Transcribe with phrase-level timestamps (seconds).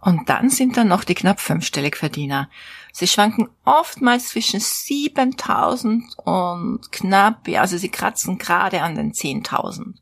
[0.00, 2.48] Und dann sind da noch die knapp fünfstellig Verdiener.
[2.92, 9.94] Sie schwanken oftmals zwischen 7000 und knapp, ja, also sie kratzen gerade an den 10.000.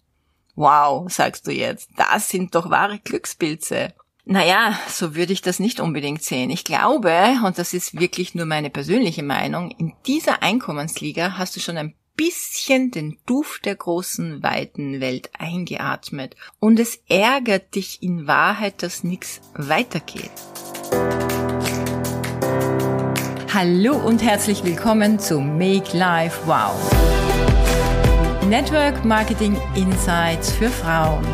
[0.55, 3.95] Wow, sagst du jetzt, das sind doch wahre Glückspilze.
[4.25, 6.51] Naja, so würde ich das nicht unbedingt sehen.
[6.51, 11.61] Ich glaube, und das ist wirklich nur meine persönliche Meinung, in dieser Einkommensliga hast du
[11.61, 18.27] schon ein bisschen den Duft der großen, weiten Welt eingeatmet und es ärgert dich in
[18.27, 20.31] Wahrheit, dass nichts weitergeht.
[23.53, 26.75] Hallo und herzlich willkommen zu Make Life Wow.
[28.47, 31.27] Network Marketing Insights für Frauen.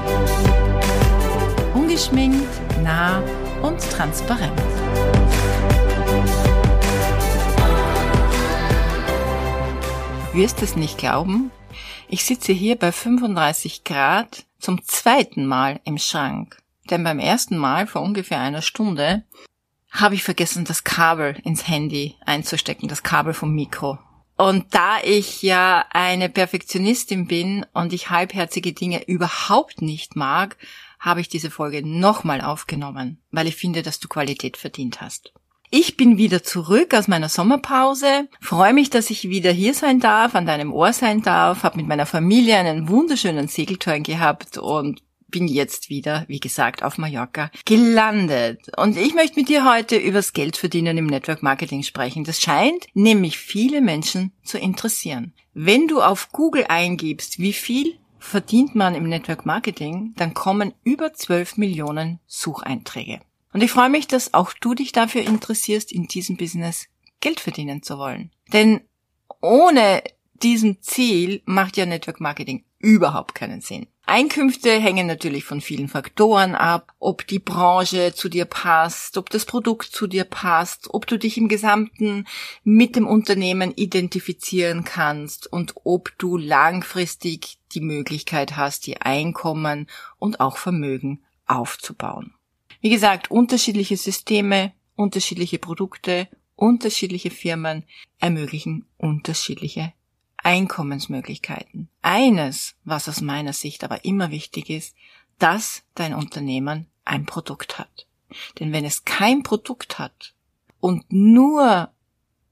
[1.75, 2.48] Ungeschminkt,
[2.83, 3.23] nah
[3.62, 4.53] und transparent.
[10.34, 11.50] Wirst es nicht glauben,
[12.09, 16.62] ich sitze hier bei 35 Grad zum zweiten Mal im Schrank.
[16.91, 19.24] Denn beim ersten Mal vor ungefähr einer Stunde
[19.91, 23.98] habe ich vergessen, das Kabel ins Handy einzustecken, das Kabel vom Mikro.
[24.39, 30.56] Und da ich ja eine Perfektionistin bin und ich halbherzige Dinge überhaupt nicht mag,
[30.98, 35.34] habe ich diese Folge nochmal aufgenommen, weil ich finde, dass du Qualität verdient hast.
[35.75, 40.34] Ich bin wieder zurück aus meiner Sommerpause, freue mich, dass ich wieder hier sein darf,
[40.34, 45.48] an deinem Ohr sein darf, habe mit meiner Familie einen wunderschönen Segelturn gehabt und bin
[45.48, 48.70] jetzt wieder, wie gesagt, auf Mallorca gelandet.
[48.77, 52.25] Und ich möchte mit dir heute übers Geldverdienen im Network Marketing sprechen.
[52.25, 55.33] Das scheint nämlich viele Menschen zu interessieren.
[55.55, 61.14] Wenn du auf Google eingibst, wie viel verdient man im Network Marketing, dann kommen über
[61.14, 63.20] 12 Millionen Sucheinträge.
[63.53, 66.86] Und ich freue mich, dass auch du dich dafür interessierst, in diesem Business
[67.20, 68.31] Geld verdienen zu wollen.
[68.53, 68.81] Denn
[69.41, 70.03] ohne
[70.42, 73.86] diesem Ziel macht ja Network Marketing überhaupt keinen Sinn.
[74.05, 79.45] Einkünfte hängen natürlich von vielen Faktoren ab, ob die Branche zu dir passt, ob das
[79.45, 82.27] Produkt zu dir passt, ob du dich im Gesamten
[82.64, 89.86] mit dem Unternehmen identifizieren kannst und ob du langfristig die Möglichkeit hast, die Einkommen
[90.19, 92.34] und auch Vermögen aufzubauen.
[92.83, 96.27] Wie gesagt, unterschiedliche Systeme, unterschiedliche Produkte,
[96.57, 97.85] unterschiedliche Firmen
[98.19, 99.93] ermöglichen unterschiedliche
[100.37, 101.89] Einkommensmöglichkeiten.
[102.03, 104.97] Eines, was aus meiner Sicht aber immer wichtig ist,
[105.39, 108.09] dass dein Unternehmen ein Produkt hat.
[108.59, 110.35] Denn wenn es kein Produkt hat
[110.81, 111.93] und nur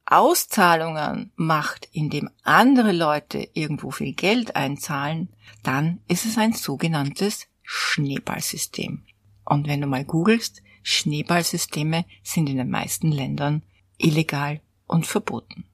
[0.07, 5.29] Auszahlungen macht, indem andere Leute irgendwo viel Geld einzahlen,
[5.65, 9.03] dann ist es ein sogenanntes Schneeballsystem.
[9.51, 13.65] Und wenn du mal googelst, Schneeballsysteme sind in den meisten Ländern
[13.99, 15.65] illegal und verboten.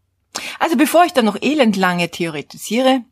[0.59, 3.03] Also bevor ich dann noch elendlange theoretisiere,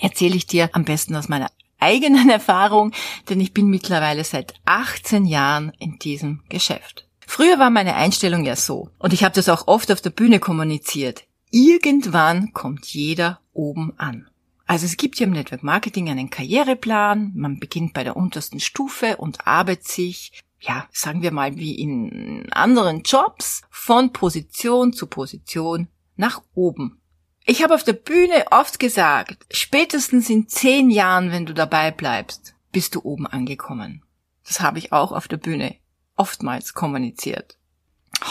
[0.00, 2.92] erzähle ich dir am besten aus meiner eigenen Erfahrung,
[3.28, 7.08] denn ich bin mittlerweile seit 18 Jahren in diesem Geschäft.
[7.26, 10.38] Früher war meine Einstellung ja so, und ich habe das auch oft auf der Bühne
[10.38, 11.24] kommuniziert.
[11.50, 14.29] Irgendwann kommt jeder oben an.
[14.70, 17.32] Also es gibt hier im Network Marketing einen Karriereplan.
[17.34, 22.46] Man beginnt bei der untersten Stufe und arbeitet sich, ja, sagen wir mal wie in
[22.52, 27.00] anderen Jobs, von Position zu Position nach oben.
[27.44, 32.54] Ich habe auf der Bühne oft gesagt, spätestens in zehn Jahren, wenn du dabei bleibst,
[32.70, 34.04] bist du oben angekommen.
[34.46, 35.74] Das habe ich auch auf der Bühne
[36.14, 37.58] oftmals kommuniziert.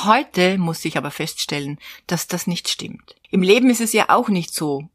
[0.06, 3.18] Heute muss ich aber feststellen, dass das nicht stimmt.
[3.30, 4.90] Im Leben ist es ja auch nicht so,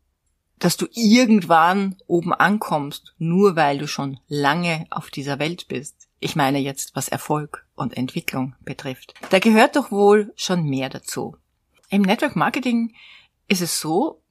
[0.58, 6.08] dass du irgendwann oben ankommst, nur weil du schon lange auf dieser Welt bist.
[6.20, 9.14] Ich meine jetzt, was Erfolg und Entwicklung betrifft.
[9.30, 11.36] Da gehört doch wohl schon mehr dazu.
[11.90, 12.94] Im Network Marketing
[13.48, 14.22] ist es so,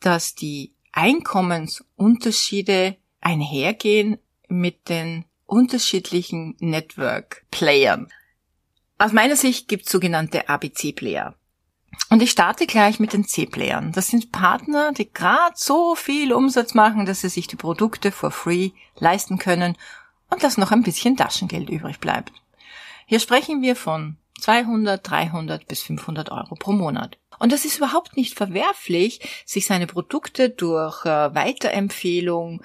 [0.00, 4.18] dass die Einkommensunterschiede einhergehen
[4.48, 8.08] mit den unterschiedlichen Network Playern.
[8.98, 11.37] Aus meiner Sicht gibt es sogenannte ABC-Player.
[12.10, 13.92] Und ich starte gleich mit den C-Playern.
[13.92, 18.30] Das sind Partner, die gerade so viel Umsatz machen, dass sie sich die Produkte for
[18.30, 19.76] free leisten können
[20.30, 22.32] und dass noch ein bisschen Taschengeld übrig bleibt.
[23.06, 27.18] Hier sprechen wir von 200, 300 bis 500 Euro pro Monat.
[27.38, 32.62] Und das ist überhaupt nicht verwerflich, sich seine Produkte durch äh, Weiterempfehlung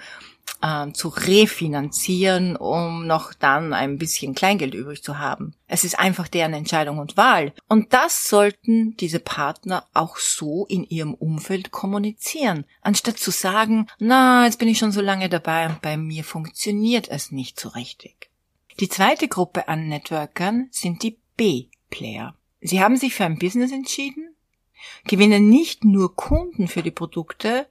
[0.64, 5.54] äh, zu refinanzieren, um noch dann ein bisschen Kleingeld übrig zu haben.
[5.68, 7.52] Es ist einfach deren Entscheidung und Wahl.
[7.68, 14.46] Und das sollten diese Partner auch so in ihrem Umfeld kommunizieren, anstatt zu sagen, na,
[14.46, 18.30] jetzt bin ich schon so lange dabei und bei mir funktioniert es nicht so richtig.
[18.80, 22.34] Die zweite Gruppe an Networkern sind die B-Player.
[22.60, 24.34] Sie haben sich für ein Business entschieden,
[25.04, 27.66] gewinnen nicht nur Kunden für die Produkte,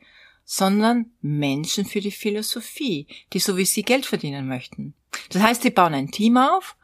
[0.46, 4.94] sondern Menschen für die Philosophie, die so wie sie Geld verdienen möchten.
[5.30, 6.76] Das heißt, sie bauen ein Team auf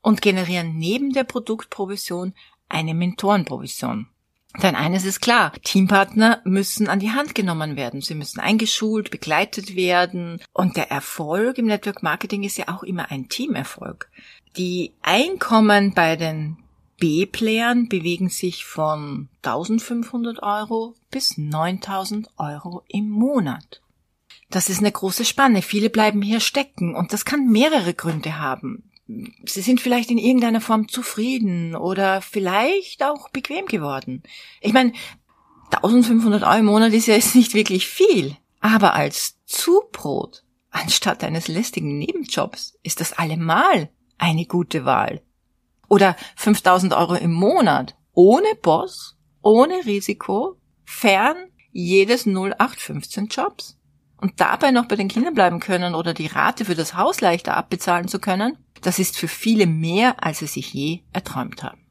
[0.00, 2.34] und generieren neben der Produktprovision
[2.68, 4.08] eine Mentorenprovision.
[4.60, 8.02] Denn eines ist klar, Teampartner müssen an die Hand genommen werden.
[8.02, 10.42] Sie müssen eingeschult, begleitet werden.
[10.52, 14.10] Und der Erfolg im Network Marketing ist ja auch immer ein Teamerfolg.
[14.56, 16.58] Die Einkommen bei den
[17.02, 23.82] B-Playern bewegen sich von 1500 Euro bis 9000 Euro im Monat.
[24.50, 25.62] Das ist eine große Spanne.
[25.62, 28.88] Viele bleiben hier stecken und das kann mehrere Gründe haben.
[29.08, 34.22] Sie sind vielleicht in irgendeiner Form zufrieden oder vielleicht auch bequem geworden.
[34.60, 34.92] Ich meine,
[35.72, 41.48] 1500 Euro im Monat ist ja jetzt nicht wirklich viel, aber als Zubrot anstatt eines
[41.48, 45.20] lästigen Nebenjobs ist das allemal eine gute Wahl.
[45.92, 50.56] Oder 5000 Euro im Monat ohne Boss, ohne Risiko,
[50.86, 51.36] fern
[51.70, 53.76] jedes 0815 Jobs
[54.16, 57.58] und dabei noch bei den Kindern bleiben können oder die Rate für das Haus leichter
[57.58, 61.84] abbezahlen zu können, das ist für viele mehr, als sie sich je erträumt haben.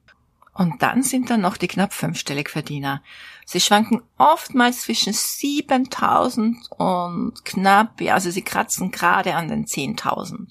[0.55, 3.03] Und dann sind da noch die knapp fünfstellig Verdiener.
[3.45, 10.47] Sie schwanken oftmals zwischen 7000 und knapp, ja, also sie kratzen gerade an den 10.000.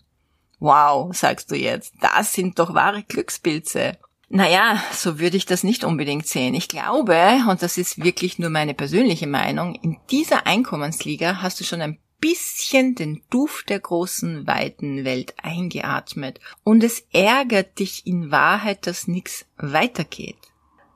[0.61, 3.99] Wow, sagst du jetzt, das sind doch wahre Glückspilze.
[4.29, 6.55] Naja, so würde ich das nicht unbedingt sehen.
[6.55, 11.65] Ich glaube, und das ist wirklich nur meine persönliche Meinung, in dieser Einkommensliga hast du
[11.65, 16.39] schon ein bisschen den Duft der großen, weiten Welt eingeatmet.
[16.63, 20.37] Und es ärgert dich in Wahrheit, dass nichts weitergeht.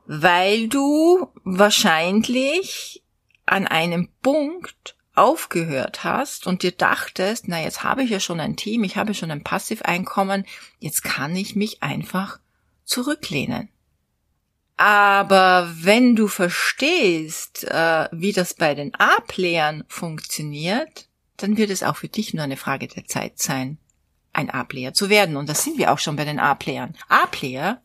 [0.07, 3.03] Weil du wahrscheinlich
[3.47, 8.57] an einem Punkt aufgehört hast und dir dachtest, na jetzt habe ich ja schon ein
[8.57, 10.45] Team, ich habe schon ein Passiveinkommen,
[10.79, 12.39] jetzt kann ich mich einfach
[12.85, 13.69] zurücklehnen.
[14.77, 21.97] Aber wenn du verstehst, äh, wie das bei den A-Playern funktioniert, dann wird es auch
[21.97, 23.79] für dich nur eine Frage der Zeit sein,
[24.33, 25.37] ein A-Player zu werden.
[25.37, 26.97] Und das sind wir auch schon bei den A-Playern.
[27.09, 27.81] A-Player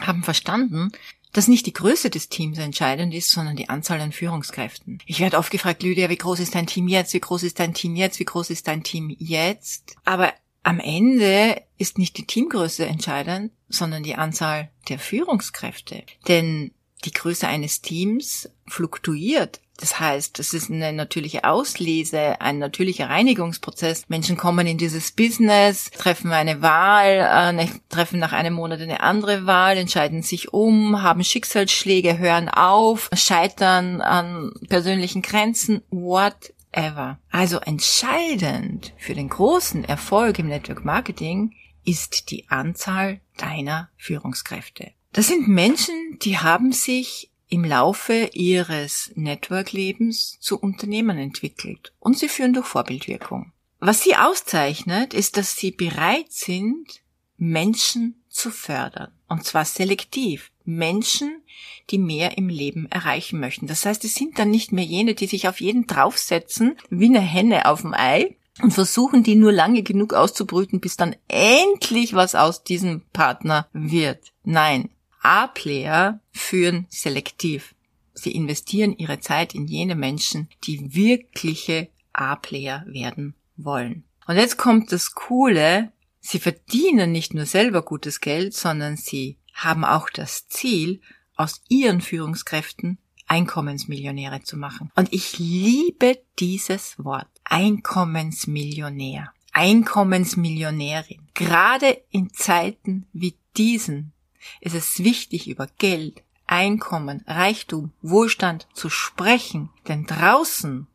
[0.00, 0.92] haben verstanden,
[1.34, 5.00] dass nicht die Größe des Teams entscheidend ist, sondern die Anzahl an Führungskräften.
[5.04, 7.12] Ich werde oft gefragt, Lydia, wie groß ist dein Team jetzt?
[7.12, 8.18] Wie groß ist dein Team jetzt?
[8.20, 9.96] Wie groß ist dein Team jetzt?
[10.04, 10.32] Aber
[10.62, 16.04] am Ende ist nicht die Teamgröße entscheidend, sondern die Anzahl der Führungskräfte.
[16.28, 16.70] Denn
[17.04, 19.60] die Größe eines Teams fluktuiert.
[19.78, 24.04] Das heißt, es ist eine natürliche Auslese, ein natürlicher Reinigungsprozess.
[24.08, 29.46] Menschen kommen in dieses Business, treffen eine Wahl, äh, treffen nach einem Monat eine andere
[29.46, 37.18] Wahl, entscheiden sich um, haben Schicksalsschläge, hören auf, scheitern an persönlichen Grenzen, what ever.
[37.30, 41.52] Also entscheidend für den großen Erfolg im Network Marketing
[41.84, 44.92] ist die Anzahl deiner Führungskräfte.
[45.12, 52.28] Das sind Menschen, die haben sich im Laufe ihres Network-Lebens zu Unternehmen entwickelt und sie
[52.28, 53.52] führen durch Vorbildwirkung.
[53.80, 57.02] Was sie auszeichnet, ist, dass sie bereit sind,
[57.36, 59.12] Menschen zu fördern.
[59.28, 60.50] Und zwar selektiv.
[60.64, 61.42] Menschen,
[61.90, 63.66] die mehr im Leben erreichen möchten.
[63.66, 67.20] Das heißt, es sind dann nicht mehr jene, die sich auf jeden draufsetzen, wie eine
[67.20, 72.34] Henne auf dem Ei, und versuchen, die nur lange genug auszubrüten, bis dann endlich was
[72.34, 74.32] aus diesem Partner wird.
[74.44, 74.90] Nein.
[75.24, 77.74] A-Player führen selektiv.
[78.12, 84.04] Sie investieren ihre Zeit in jene Menschen, die wirkliche A-Player werden wollen.
[84.26, 89.84] Und jetzt kommt das Coole, sie verdienen nicht nur selber gutes Geld, sondern sie haben
[89.84, 91.00] auch das Ziel,
[91.36, 94.92] aus ihren Führungskräften Einkommensmillionäre zu machen.
[94.94, 97.28] Und ich liebe dieses Wort.
[97.44, 99.32] Einkommensmillionär.
[99.52, 101.26] Einkommensmillionärin.
[101.34, 104.13] Gerade in Zeiten wie diesen
[104.60, 109.70] ist es wichtig, über Geld, Einkommen, Reichtum, Wohlstand zu sprechen.
[109.88, 110.86] Denn draußen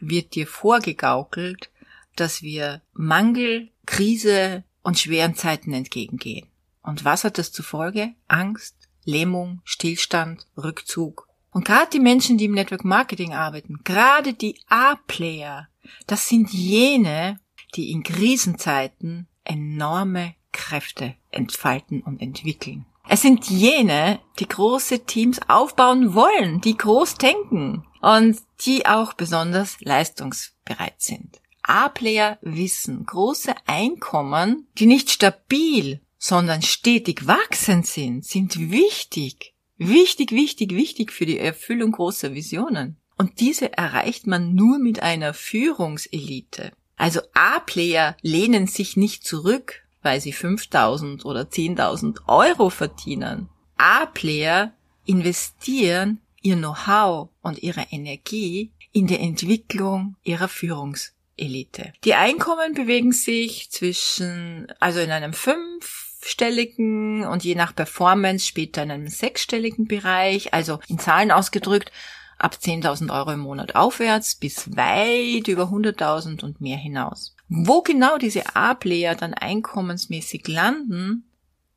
[0.00, 1.70] wird dir vorgegaukelt,
[2.16, 6.46] dass wir Mangel, Krise und schweren Zeiten entgegengehen.
[6.82, 8.14] Und was hat das zur Folge?
[8.28, 11.28] Angst, Lähmung, Stillstand, Rückzug.
[11.50, 15.68] Und gerade die Menschen, die im Network Marketing arbeiten, gerade die A-Player,
[16.06, 17.38] das sind jene,
[17.74, 22.86] die in Krisenzeiten enorme Kräfte entfalten und entwickeln.
[23.08, 29.76] Es sind jene, die große Teams aufbauen wollen, die groß denken und die auch besonders
[29.80, 31.40] leistungsbereit sind.
[31.62, 39.52] A-Player wissen, große Einkommen, die nicht stabil sondern stetig wachsend sind, sind wichtig.
[39.76, 42.96] Wichtig, wichtig, wichtig für die Erfüllung großer Visionen.
[43.18, 46.72] Und diese erreicht man nur mit einer Führungselite.
[46.96, 53.48] Also A-Player lehnen sich nicht zurück, weil sie 5000 oder 10.000 Euro verdienen.
[53.76, 54.72] A-Player
[55.04, 61.92] investieren ihr Know-how und ihre Energie in die Entwicklung ihrer Führungs Elite.
[62.04, 68.92] Die Einkommen bewegen sich zwischen, also in einem fünfstelligen und je nach Performance später in
[68.92, 71.90] einem sechsstelligen Bereich, also in Zahlen ausgedrückt,
[72.38, 77.34] ab 10.000 Euro im Monat aufwärts bis weit über 100.000 und mehr hinaus.
[77.48, 81.30] Wo genau diese A-Player dann einkommensmäßig landen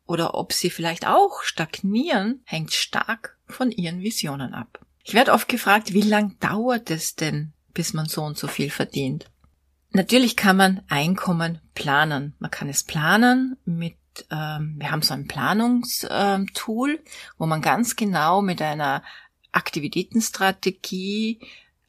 [0.06, 4.80] oder ob sie vielleicht auch stagnieren, hängt stark von ihren Visionen ab.
[5.04, 8.70] Ich werde oft gefragt, wie lang dauert es denn, bis man so und so viel
[8.70, 9.30] verdient?
[9.92, 12.36] Natürlich kann man Einkommen planen.
[12.40, 13.96] Man kann es planen mit,
[14.32, 17.00] ähm, wir haben so ein Planungstool,
[17.38, 19.04] wo man ganz genau mit einer
[19.52, 21.40] Aktivitätenstrategie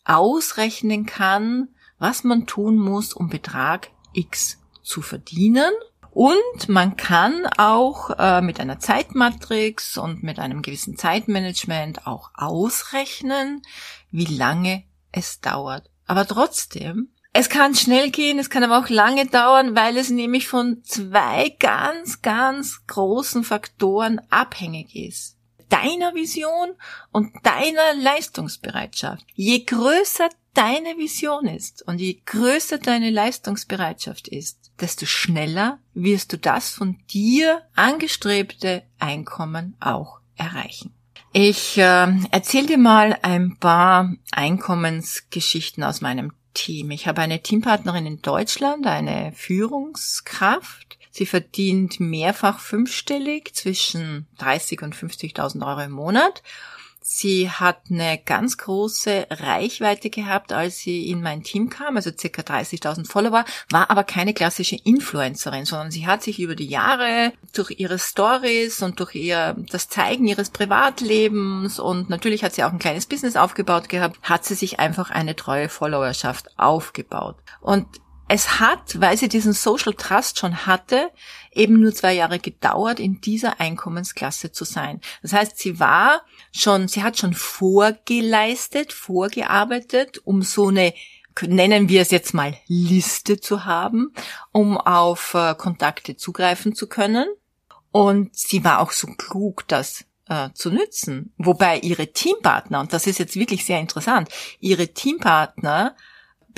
[0.05, 1.69] ausrechnen kann,
[1.99, 5.73] was man tun muss, um Betrag X zu verdienen.
[6.11, 13.63] Und man kann auch äh, mit einer Zeitmatrix und mit einem gewissen Zeitmanagement auch ausrechnen,
[14.11, 15.91] wie lange es dauert.
[16.07, 20.49] Aber trotzdem, es kann schnell gehen, es kann aber auch lange dauern, weil es nämlich
[20.49, 25.39] von zwei ganz, ganz großen Faktoren abhängig ist
[25.69, 26.71] deiner Vision
[27.13, 29.25] und deiner Leistungsbereitschaft.
[29.35, 36.37] Je größer deine Vision ist und je größer deine Leistungsbereitschaft ist, desto schneller wirst du
[36.37, 40.93] das von dir angestrebte Einkommen auch erreichen.
[41.33, 46.91] Ich äh, erzähle dir mal ein paar Einkommensgeschichten aus meinem Team.
[46.91, 54.95] Ich habe eine Teampartnerin in Deutschland, eine Führungskraft, Sie verdient mehrfach fünfstellig zwischen 30 und
[54.95, 56.45] 50.000 Euro im Monat.
[57.11, 62.43] Sie hat eine ganz große Reichweite gehabt, als sie in mein Team kam, also circa
[62.43, 67.71] 30.000 Follower, war aber keine klassische Influencerin, sondern sie hat sich über die Jahre durch
[67.79, 72.79] ihre Stories und durch ihr, das Zeigen ihres Privatlebens und natürlich hat sie auch ein
[72.79, 77.37] kleines Business aufgebaut gehabt, hat sie sich einfach eine treue Followerschaft aufgebaut.
[77.63, 77.87] Und
[78.29, 81.11] es hat, weil sie diesen Social Trust schon hatte,
[81.53, 85.01] eben nur zwei Jahre gedauert, in dieser Einkommensklasse zu sein.
[85.23, 90.93] Das heißt, sie war schon, sie hat schon vorgeleistet, vorgearbeitet, um so eine
[91.47, 94.13] nennen wir es jetzt mal Liste zu haben,
[94.51, 97.29] um auf äh, Kontakte zugreifen zu können.
[97.93, 101.33] Und sie war auch so klug, das äh, zu nützen.
[101.39, 104.29] Wobei ihre Teampartner, und das ist jetzt wirklich sehr interessant,
[104.61, 105.97] ihre Teampartner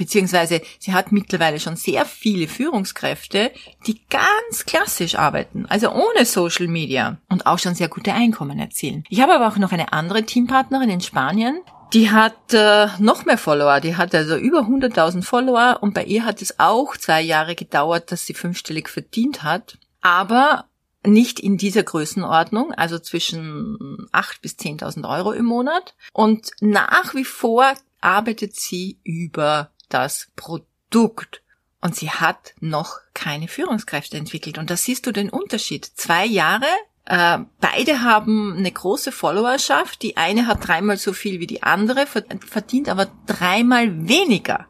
[0.00, 3.52] beziehungsweise sie hat mittlerweile schon sehr viele Führungskräfte,
[3.86, 9.04] die ganz klassisch arbeiten, also ohne Social Media und auch schon sehr gute Einkommen erzielen.
[9.10, 11.60] Ich habe aber auch noch eine andere Teampartnerin in Spanien,
[11.92, 16.24] die hat äh, noch mehr Follower, die hat also über 100.000 Follower und bei ihr
[16.24, 20.64] hat es auch zwei Jahre gedauert, dass sie fünfstellig verdient hat, aber
[21.04, 25.94] nicht in dieser Größenordnung, also zwischen 8 bis 10.000 Euro im Monat.
[26.12, 31.42] Und nach wie vor arbeitet sie über das Produkt.
[31.80, 34.58] Und sie hat noch keine Führungskräfte entwickelt.
[34.58, 35.84] Und da siehst du den Unterschied.
[35.84, 36.66] Zwei Jahre,
[37.06, 40.02] äh, beide haben eine große Followerschaft.
[40.02, 44.66] Die eine hat dreimal so viel wie die andere, verdient aber dreimal weniger.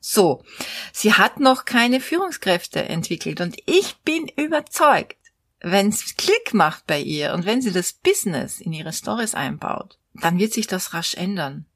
[0.00, 0.42] So,
[0.92, 3.40] sie hat noch keine Führungskräfte entwickelt.
[3.40, 5.18] Und ich bin überzeugt,
[5.60, 9.98] wenn es Klick macht bei ihr und wenn sie das Business in ihre Stories einbaut,
[10.14, 11.66] dann wird sich das rasch ändern.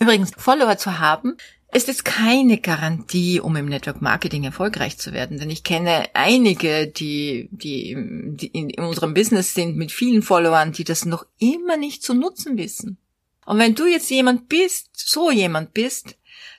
[0.00, 1.36] Übrigens, Follower zu haben,
[1.72, 5.38] ist es keine Garantie, um im Network Marketing erfolgreich zu werden.
[5.38, 10.84] Denn ich kenne einige, die, die, die in unserem Business sind mit vielen Followern, die
[10.84, 12.98] das noch immer nicht zu nutzen wissen.
[13.44, 16.16] Und wenn du jetzt jemand bist, so jemand bist,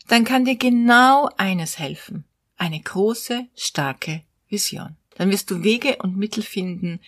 [0.08, 2.24] dann kann dir genau eines helfen.
[2.58, 4.96] Eine große, starke Vision.
[5.16, 7.00] Dann wirst du Wege und Mittel finden,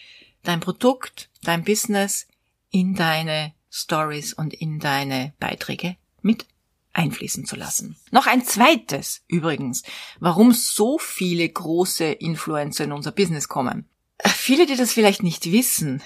[0.43, 2.27] dein Produkt, dein Business
[2.71, 6.45] in deine Stories und in deine Beiträge mit
[6.93, 7.97] einfließen zu lassen.
[8.11, 9.83] Noch ein zweites übrigens,
[10.19, 13.87] warum so viele große Influencer in unser Business kommen.
[14.25, 16.01] Viele, die das vielleicht nicht wissen,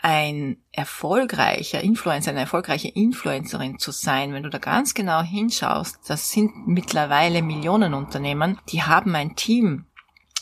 [0.00, 6.30] ein erfolgreicher Influencer, eine erfolgreiche Influencerin zu sein, wenn du da ganz genau hinschaust, das
[6.30, 9.86] sind mittlerweile Millionenunternehmen, die haben ein Team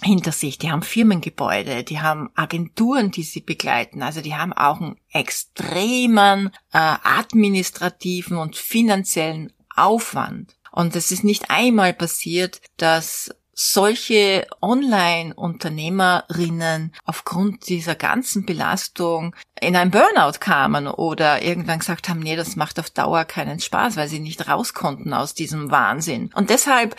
[0.03, 4.79] hinter sich, die haben Firmengebäude, die haben Agenturen, die sie begleiten, also die haben auch
[4.79, 10.57] einen extremen äh, administrativen und finanziellen Aufwand.
[10.73, 19.91] Und es ist nicht einmal passiert, dass solche Online-Unternehmerinnen aufgrund dieser ganzen Belastung in ein
[19.91, 24.21] Burnout kamen oder irgendwann gesagt haben, nee, das macht auf Dauer keinen Spaß, weil sie
[24.21, 26.31] nicht raus konnten aus diesem Wahnsinn.
[26.35, 26.97] Und deshalb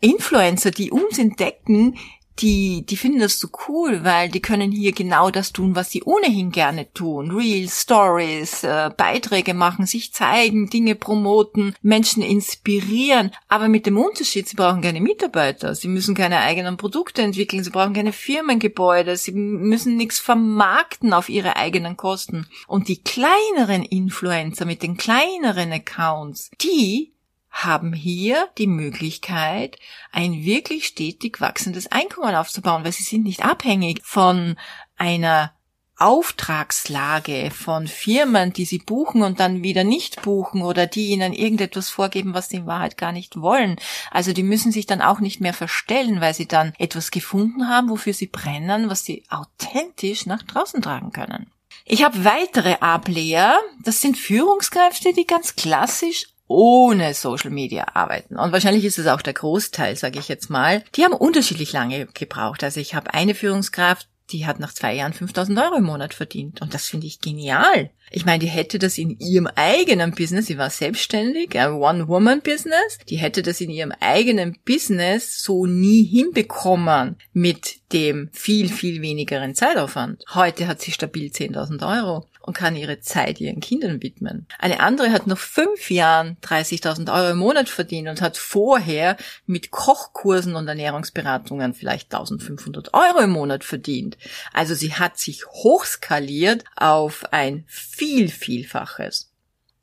[0.00, 1.98] Influencer, die uns entdecken,
[2.40, 6.02] die, die finden das so cool, weil die können hier genau das tun, was sie
[6.02, 7.30] ohnehin gerne tun.
[7.30, 13.32] Real Stories, äh, Beiträge machen, sich zeigen, Dinge promoten, Menschen inspirieren.
[13.48, 17.70] Aber mit dem Unterschied, sie brauchen keine Mitarbeiter, sie müssen keine eigenen Produkte entwickeln, sie
[17.70, 22.46] brauchen keine Firmengebäude, sie müssen nichts vermarkten auf ihre eigenen Kosten.
[22.66, 27.12] Und die kleineren Influencer mit den kleineren Accounts, die
[27.50, 29.78] haben hier die Möglichkeit,
[30.12, 34.56] ein wirklich stetig wachsendes Einkommen aufzubauen, weil sie sind nicht abhängig von
[34.96, 35.52] einer
[35.98, 41.90] Auftragslage von Firmen, die sie buchen und dann wieder nicht buchen oder die ihnen irgendetwas
[41.90, 43.76] vorgeben, was sie in Wahrheit gar nicht wollen.
[44.12, 47.90] Also die müssen sich dann auch nicht mehr verstellen, weil sie dann etwas gefunden haben,
[47.90, 51.50] wofür sie brennen, was sie authentisch nach draußen tragen können.
[51.84, 53.58] Ich habe weitere Ableher.
[53.82, 58.36] Das sind Führungskräfte, die ganz klassisch ohne Social Media arbeiten.
[58.36, 60.82] Und wahrscheinlich ist es auch der Großteil, sage ich jetzt mal.
[60.96, 62.64] Die haben unterschiedlich lange gebraucht.
[62.64, 66.60] Also ich habe eine Führungskraft, die hat nach zwei Jahren 5000 Euro im Monat verdient.
[66.60, 67.90] Und das finde ich genial.
[68.10, 73.16] Ich meine, die hätte das in ihrem eigenen Business, sie war selbstständig, ein One-Woman-Business, die
[73.16, 80.24] hätte das in ihrem eigenen Business so nie hinbekommen mit dem viel, viel wenigeren Zeitaufwand.
[80.34, 84.46] Heute hat sie stabil 10.000 Euro und kann ihre Zeit ihren Kindern widmen.
[84.58, 89.70] Eine andere hat nach fünf Jahren 30.000 Euro im Monat verdient und hat vorher mit
[89.70, 94.16] Kochkursen und Ernährungsberatungen vielleicht 1.500 Euro im Monat verdient.
[94.54, 99.30] Also sie hat sich hochskaliert auf ein viel, vielfaches.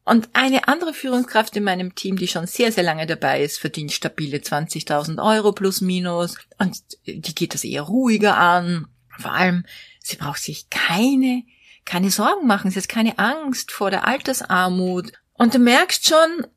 [0.03, 3.91] Und eine andere Führungskraft in meinem Team, die schon sehr, sehr lange dabei ist, verdient
[3.91, 6.35] stabile 20.000 Euro plus minus.
[6.57, 8.87] Und die geht das eher ruhiger an.
[9.19, 9.65] Vor allem,
[9.99, 11.43] sie braucht sich keine,
[11.85, 12.71] keine Sorgen machen.
[12.71, 15.13] Sie hat keine Angst vor der Altersarmut.
[15.33, 16.47] Und du merkst schon,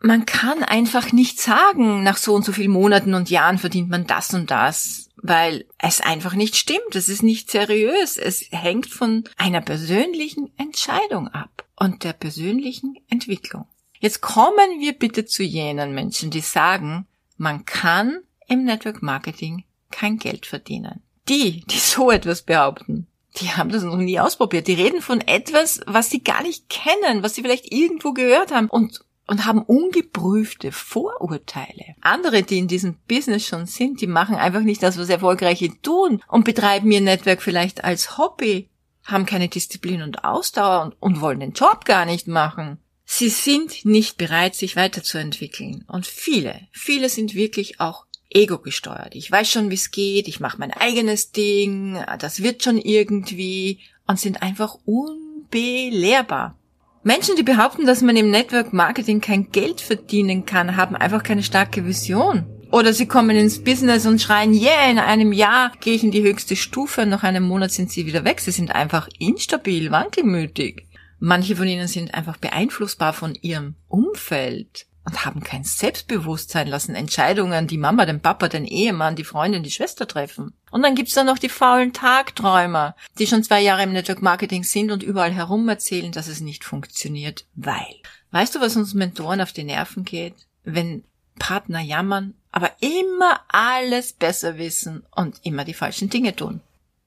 [0.00, 4.06] man kann einfach nicht sagen, nach so und so vielen Monaten und Jahren verdient man
[4.06, 6.94] das und das, weil es einfach nicht stimmt.
[6.94, 8.16] Es ist nicht seriös.
[8.16, 13.66] Es hängt von einer persönlichen Entscheidung ab und der persönlichen Entwicklung.
[14.00, 20.18] Jetzt kommen wir bitte zu jenen Menschen, die sagen, man kann im Network Marketing kein
[20.18, 21.02] Geld verdienen.
[21.28, 23.08] Die, die so etwas behaupten,
[23.40, 24.66] die haben das noch nie ausprobiert.
[24.66, 28.68] Die reden von etwas, was sie gar nicht kennen, was sie vielleicht irgendwo gehört haben
[28.68, 31.94] und und haben ungeprüfte Vorurteile.
[32.00, 36.22] Andere, die in diesem Business schon sind, die machen einfach nicht das, was Erfolgreiche tun
[36.28, 38.70] und betreiben ihr Netzwerk vielleicht als Hobby
[39.04, 42.78] haben keine Disziplin und Ausdauer und, und wollen den Job gar nicht machen.
[43.04, 45.84] Sie sind nicht bereit, sich weiterzuentwickeln.
[45.88, 49.14] Und viele, viele sind wirklich auch ego gesteuert.
[49.14, 53.80] Ich weiß schon, wie es geht, ich mache mein eigenes Ding, das wird schon irgendwie
[54.06, 56.56] und sind einfach unbelehrbar.
[57.04, 61.42] Menschen, die behaupten, dass man im Network Marketing kein Geld verdienen kann, haben einfach keine
[61.42, 62.44] starke Vision.
[62.70, 66.22] Oder sie kommen ins Business und schreien, yeah, in einem Jahr gehe ich in die
[66.22, 68.40] höchste Stufe, nach einem Monat sind sie wieder weg.
[68.40, 70.86] Sie sind einfach instabil, wankelmütig.
[71.18, 77.66] Manche von ihnen sind einfach beeinflussbar von ihrem Umfeld und haben kein Selbstbewusstsein, lassen Entscheidungen
[77.66, 80.52] die Mama, den Papa, den Ehemann, die Freundin, die Schwester treffen.
[80.70, 84.64] Und dann gibt's da noch die faulen Tagträumer, die schon zwei Jahre im Network Marketing
[84.64, 87.86] sind und überall herum erzählen, dass es nicht funktioniert, weil.
[88.32, 90.34] Weißt du, was uns Mentoren auf die Nerven geht?
[90.64, 91.04] Wenn
[91.38, 96.60] Partner jammern, aber immer alles besser wissen und immer die falschen Dinge tun.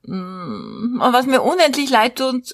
[0.07, 2.53] Mm, und was mir unendlich leid tut,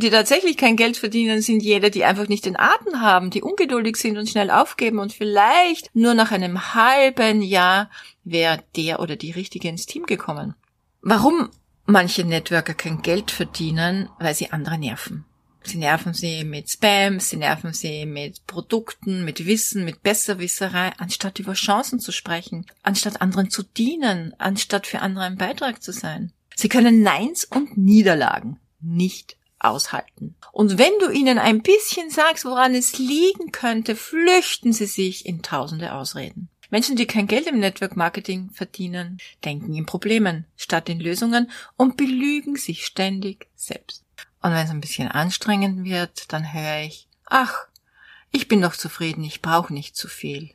[0.00, 3.96] die tatsächlich kein Geld verdienen, sind jene, die einfach nicht den Atem haben, die ungeduldig
[3.96, 7.90] sind und schnell aufgeben und vielleicht nur nach einem halben Jahr
[8.24, 10.54] wäre der oder die Richtige ins Team gekommen.
[11.02, 11.50] Warum
[11.86, 14.08] manche Networker kein Geld verdienen?
[14.18, 15.24] Weil sie andere nerven.
[15.62, 21.38] Sie nerven sie mit Spam, sie nerven sie mit Produkten, mit Wissen, mit Besserwisserei, anstatt
[21.38, 26.32] über Chancen zu sprechen, anstatt anderen zu dienen, anstatt für andere ein Beitrag zu sein.
[26.56, 30.34] Sie können Neins und Niederlagen nicht aushalten.
[30.52, 35.42] Und wenn du ihnen ein bisschen sagst, woran es liegen könnte, flüchten sie sich in
[35.42, 36.48] tausende Ausreden.
[36.70, 41.96] Menschen, die kein Geld im Network Marketing verdienen, denken in Problemen statt in Lösungen und
[41.96, 44.04] belügen sich ständig selbst.
[44.40, 47.66] Und wenn es ein bisschen anstrengend wird, dann höre ich, ach,
[48.30, 50.50] ich bin doch zufrieden, ich brauche nicht zu viel.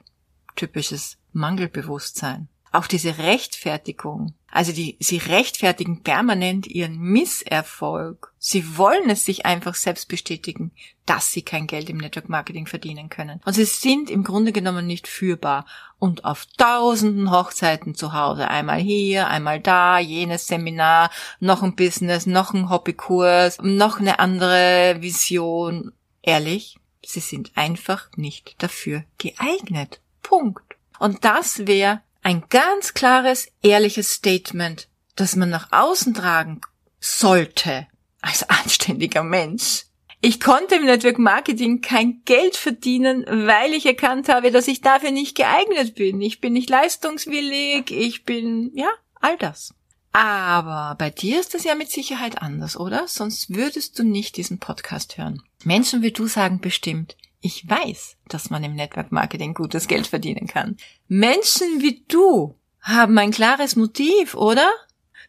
[0.56, 2.48] Typisches Mangelbewusstsein.
[2.76, 4.34] Auch diese Rechtfertigung.
[4.52, 8.34] Also die, sie rechtfertigen permanent ihren Misserfolg.
[8.38, 10.74] Sie wollen es sich einfach selbst bestätigen,
[11.06, 13.40] dass sie kein Geld im Network Marketing verdienen können.
[13.46, 15.66] Und sie sind im Grunde genommen nicht führbar.
[16.00, 22.26] Und auf tausenden Hochzeiten zu Hause, einmal hier, einmal da, jenes Seminar, noch ein Business,
[22.26, 25.94] noch ein Hobbykurs, noch eine andere Vision.
[26.22, 30.02] Ehrlich, sie sind einfach nicht dafür geeignet.
[30.22, 30.76] Punkt.
[31.00, 36.60] Und das wäre ein ganz klares, ehrliches Statement, das man nach außen tragen
[37.00, 37.86] sollte
[38.20, 39.86] als anständiger Mensch.
[40.22, 45.12] Ich konnte im Network Marketing kein Geld verdienen, weil ich erkannt habe, dass ich dafür
[45.12, 46.20] nicht geeignet bin.
[46.20, 48.90] Ich bin nicht leistungswillig, ich bin, ja,
[49.22, 49.76] all das.
[50.12, 53.08] Aber bei dir ist das ja mit Sicherheit anders, oder?
[53.08, 55.44] Sonst würdest du nicht diesen Podcast hören.
[55.64, 60.48] Menschen wie du sagen bestimmt, ich weiß, dass man im Network Marketing gutes Geld verdienen
[60.48, 60.78] kann.
[61.08, 64.68] Menschen wie du haben ein klares Motiv, oder?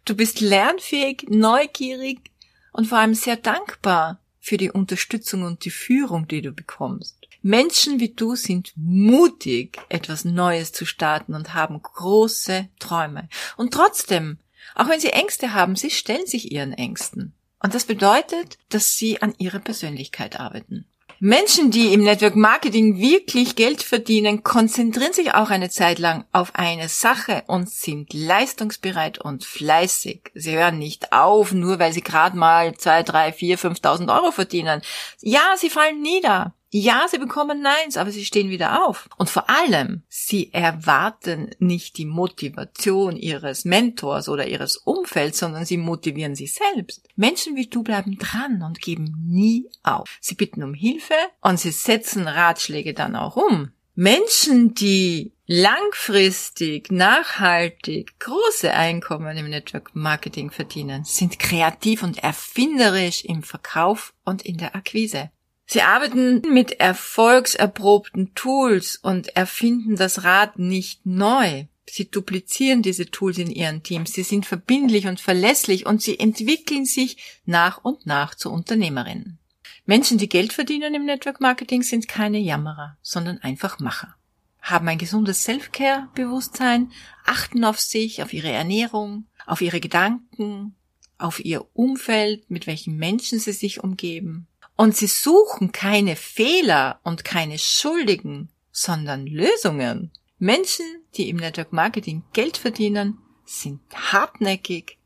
[0.06, 2.30] Du bist lernfähig, neugierig
[2.72, 7.18] und vor allem sehr dankbar für die Unterstützung und die Führung, die du bekommst.
[7.42, 13.28] Menschen wie du sind mutig, etwas Neues zu starten und haben große Träume.
[13.58, 14.38] Und trotzdem,
[14.74, 17.34] auch wenn sie Ängste haben, sie stellen sich ihren Ängsten.
[17.60, 20.86] Und das bedeutet, dass sie an ihrer Persönlichkeit arbeiten.
[21.18, 26.54] Menschen, die im Network Marketing wirklich Geld verdienen, konzentrieren sich auch eine Zeit lang auf
[26.54, 30.30] eine Sache und sind leistungsbereit und fleißig.
[30.34, 34.82] Sie hören nicht auf, nur weil sie gerade mal zwei, drei, vier, fünftausend Euro verdienen.
[35.22, 36.54] Ja, sie fallen nieder.
[36.78, 39.08] Ja, sie bekommen Neins, aber sie stehen wieder auf.
[39.16, 45.78] Und vor allem, sie erwarten nicht die Motivation ihres Mentors oder ihres Umfelds, sondern sie
[45.78, 47.08] motivieren sich selbst.
[47.16, 50.18] Menschen wie du bleiben dran und geben nie auf.
[50.20, 53.70] Sie bitten um Hilfe und sie setzen Ratschläge dann auch um.
[53.94, 63.42] Menschen, die langfristig, nachhaltig große Einkommen im Network Marketing verdienen, sind kreativ und erfinderisch im
[63.42, 65.30] Verkauf und in der Akquise.
[65.66, 71.64] Sie arbeiten mit erfolgserprobten Tools und erfinden das Rad nicht neu.
[71.88, 74.12] Sie duplizieren diese Tools in ihren Teams.
[74.12, 79.38] Sie sind verbindlich und verlässlich und sie entwickeln sich nach und nach zu Unternehmerinnen.
[79.86, 84.16] Menschen, die Geld verdienen im Network Marketing, sind keine Jammerer, sondern einfach Macher.
[84.60, 86.90] Haben ein gesundes Self-Care-Bewusstsein,
[87.24, 90.74] achten auf sich, auf ihre Ernährung, auf ihre Gedanken,
[91.18, 97.24] auf ihr Umfeld, mit welchen Menschen sie sich umgeben, und sie suchen keine Fehler und
[97.24, 100.12] keine Schuldigen, sondern Lösungen.
[100.38, 100.84] Menschen,
[101.14, 104.98] die im Network Marketing Geld verdienen, sind hartnäckig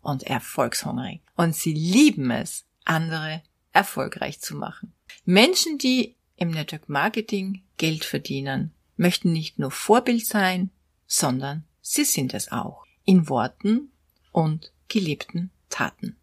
[0.00, 1.20] und erfolgshungrig.
[1.36, 4.94] Und sie lieben es, andere erfolgreich zu machen.
[5.24, 10.70] Menschen, die im Network Marketing Geld verdienen, möchten nicht nur Vorbild sein,
[11.06, 12.84] sondern sie sind es auch.
[13.04, 13.92] In Worten
[14.32, 16.16] und gelebten Taten.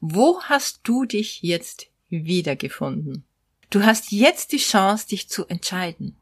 [0.00, 3.24] Wo hast du dich jetzt wiedergefunden.
[3.70, 6.16] Du hast jetzt die Chance, dich zu entscheiden.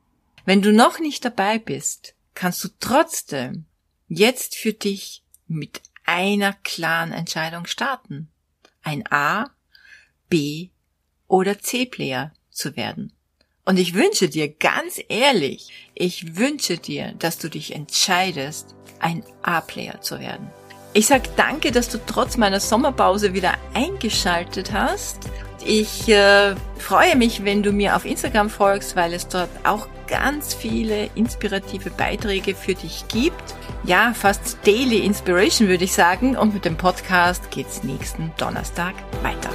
[0.45, 3.67] Wenn du noch nicht dabei bist, kannst du trotzdem
[4.09, 8.29] jetzt für dich mit einer klaren Entscheidung starten.
[8.83, 9.51] Ein A,
[10.29, 10.71] B
[11.29, 13.13] oder C-Player zu werden.
[13.65, 20.01] Und ich wünsche dir ganz ehrlich, ich wünsche dir, dass du dich entscheidest, ein A-Player
[20.01, 20.51] zu werden.
[20.95, 25.29] Ich sag danke, dass du trotz meiner Sommerpause wieder eingeschaltet hast
[25.67, 30.55] ich äh, freue mich, wenn du mir auf Instagram folgst, weil es dort auch ganz
[30.55, 33.55] viele inspirative Beiträge für dich gibt.
[33.85, 36.37] Ja, fast Daily Inspiration würde ich sagen.
[36.37, 39.51] Und mit dem Podcast geht's nächsten Donnerstag weiter.